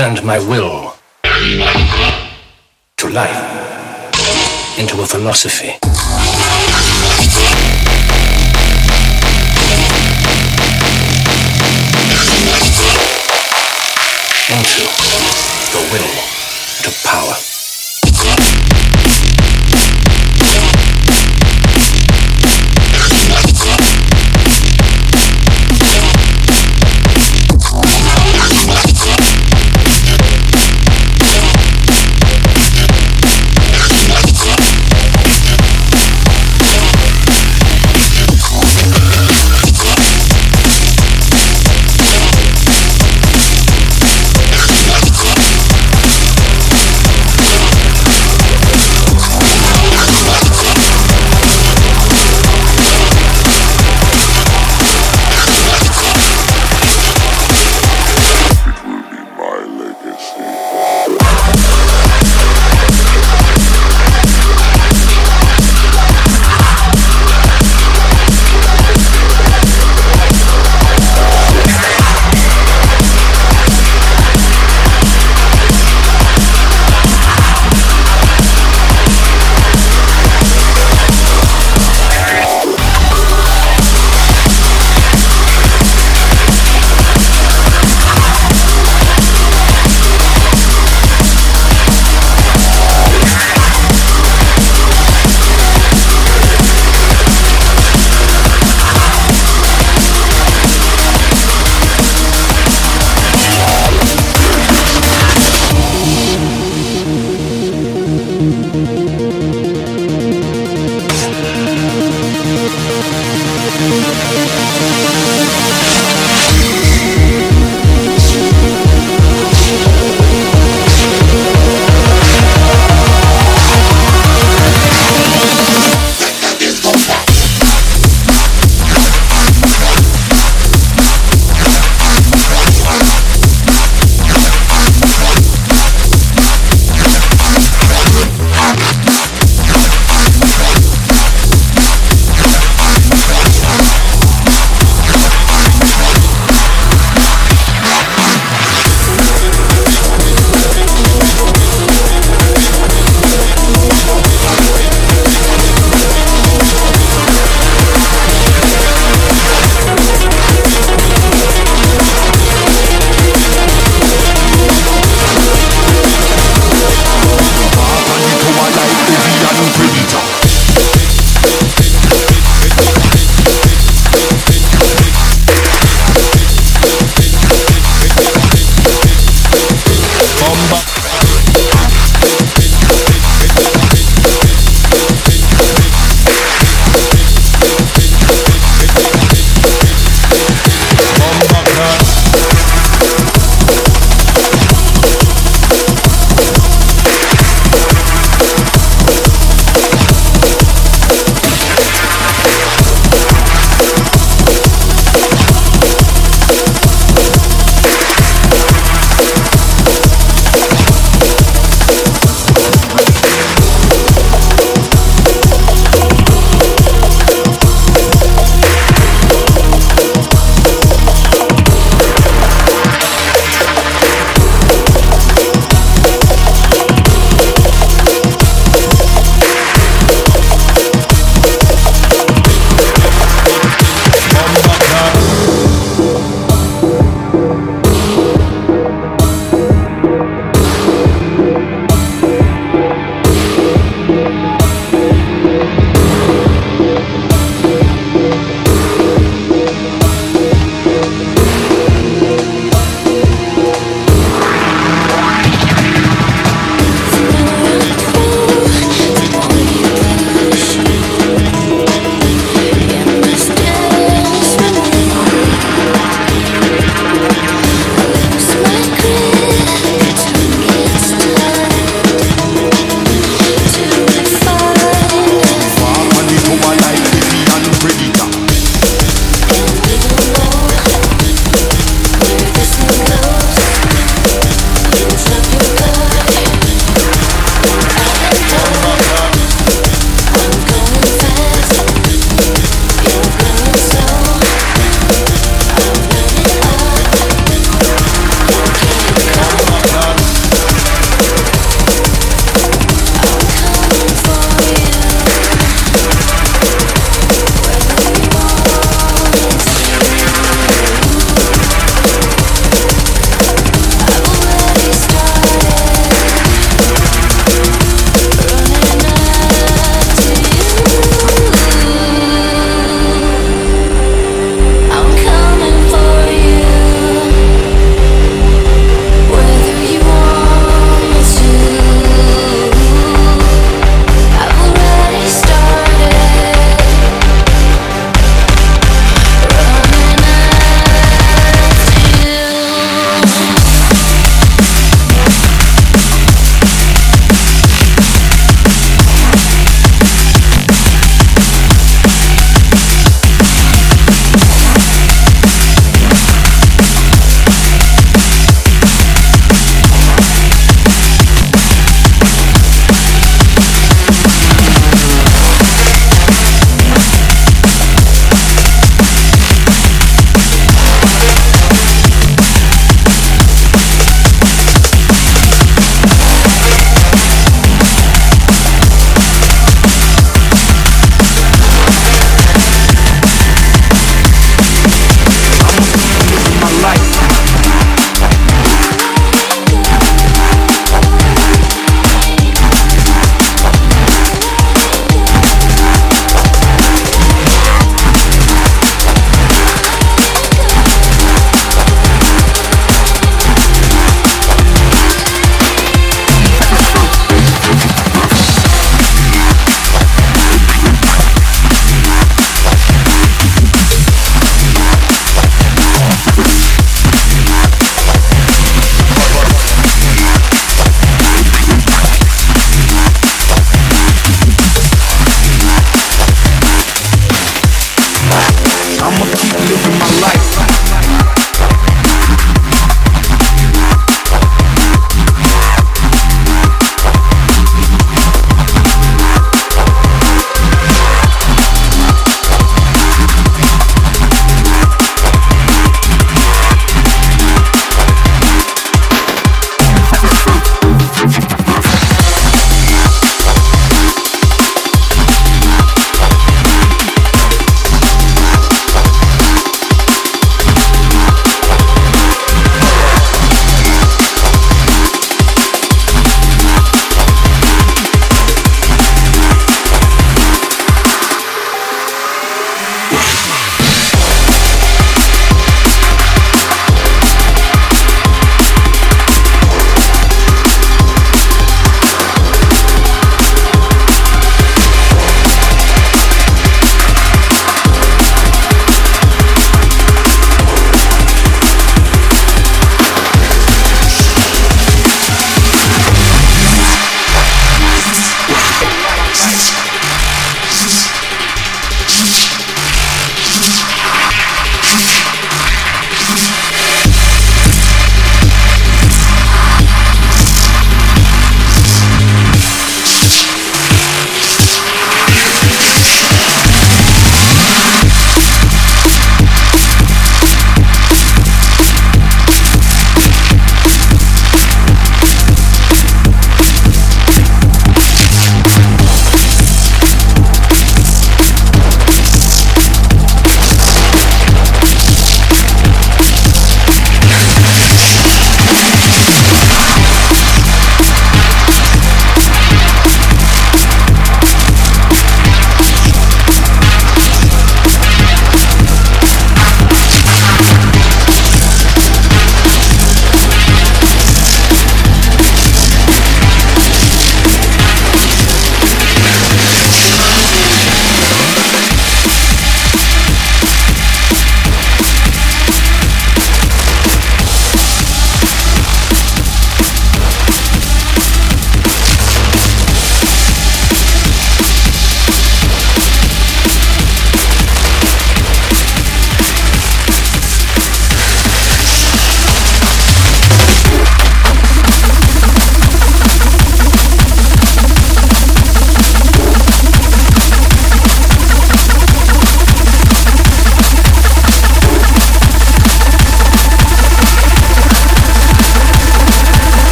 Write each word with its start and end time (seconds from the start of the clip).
turned 0.00 0.24
my 0.24 0.38
will 0.38 0.94
to 2.96 3.06
life 3.10 4.78
into 4.78 5.02
a 5.02 5.06
philosophy. 5.06 5.76
into 14.48 14.82
the 15.72 15.82
will 15.92 16.19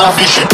a 0.00 0.12
twist 0.12 0.45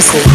consciously. 0.00 0.27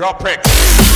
In 0.00 0.04
our 0.04 0.14
vision. 0.18 0.89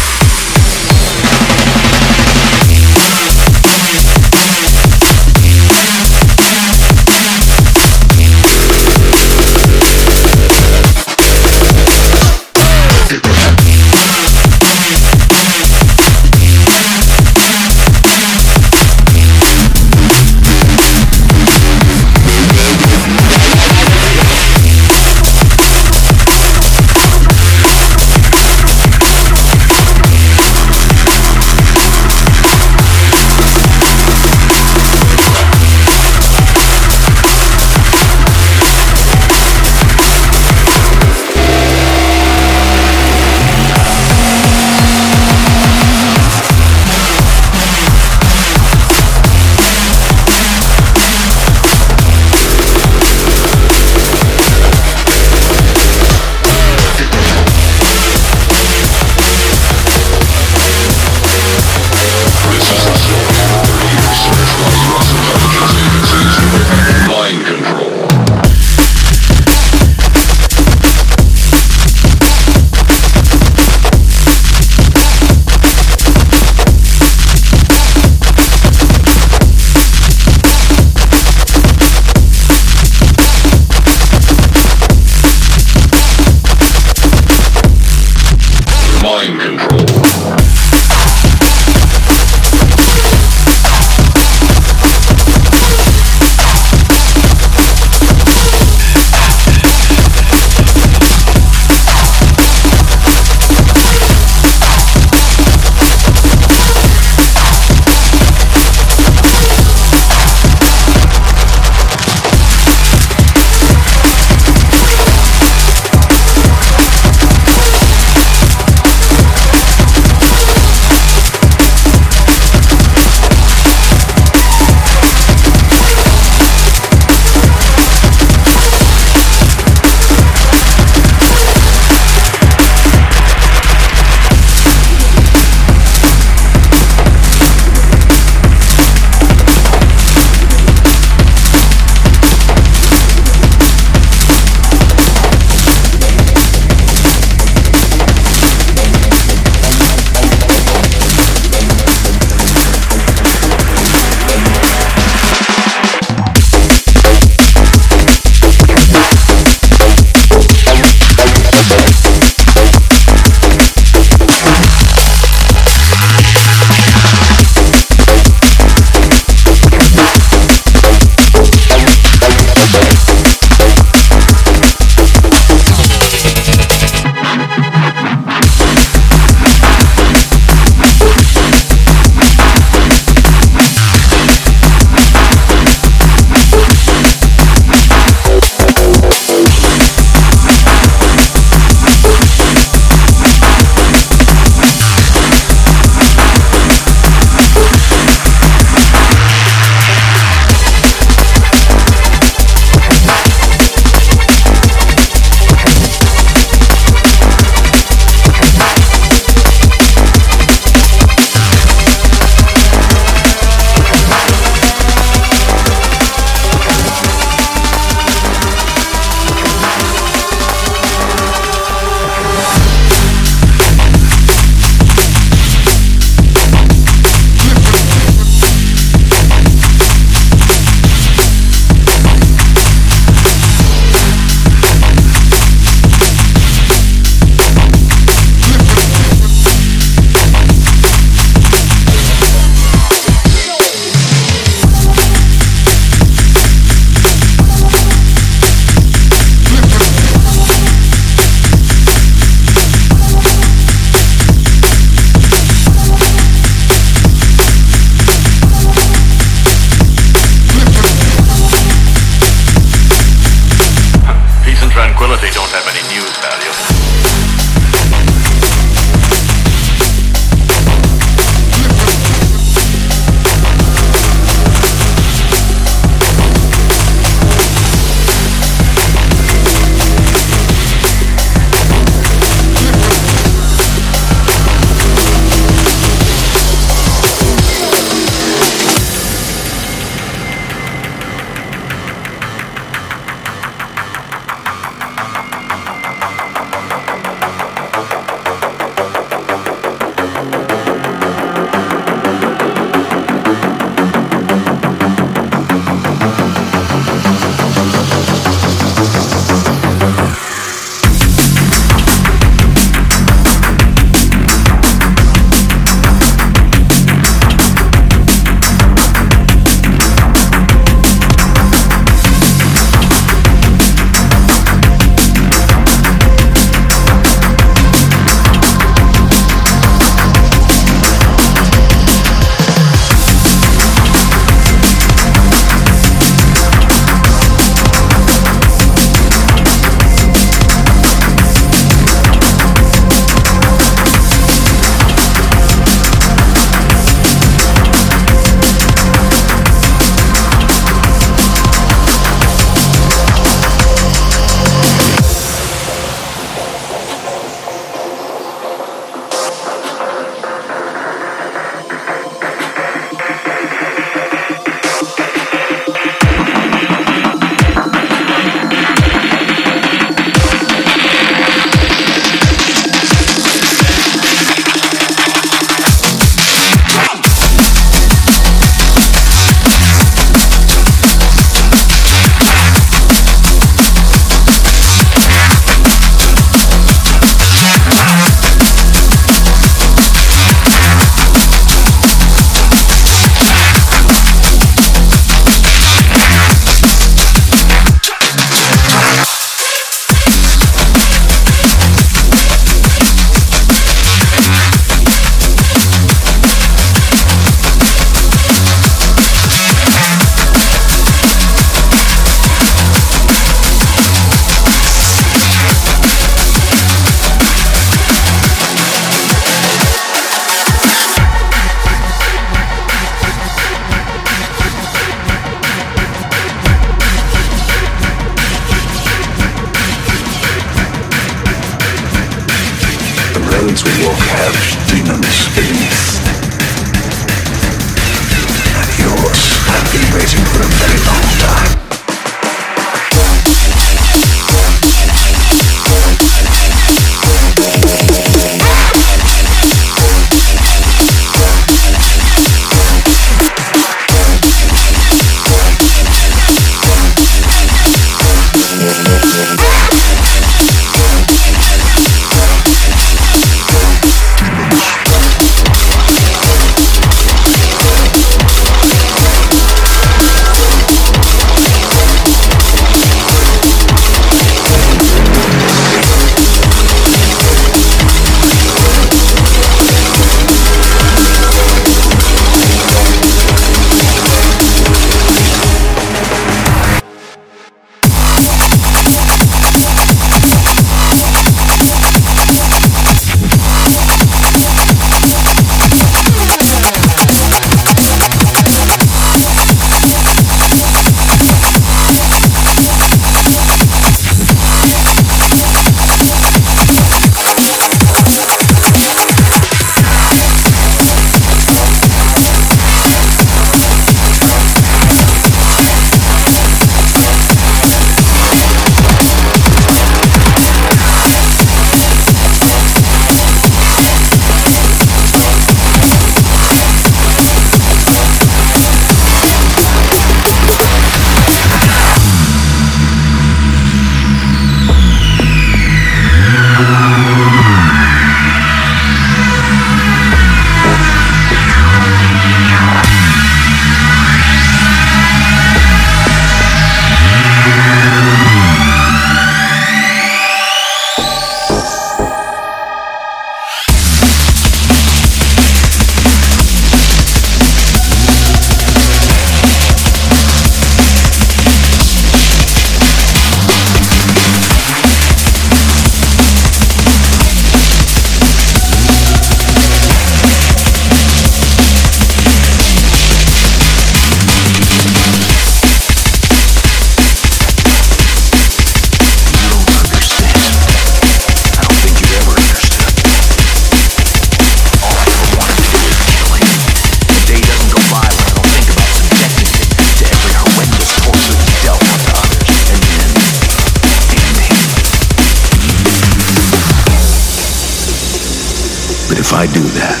If 599.20 599.34
I 599.34 599.44
do 599.44 599.60
that, 599.60 600.00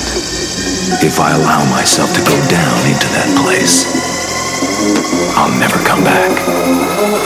if 1.04 1.20
I 1.20 1.36
allow 1.36 1.62
myself 1.68 2.10
to 2.14 2.20
go 2.24 2.40
down 2.48 2.80
into 2.88 3.06
that 3.12 3.28
place, 3.44 3.84
I'll 5.36 5.52
never 5.60 5.76
come 5.84 6.02
back. 6.02 7.19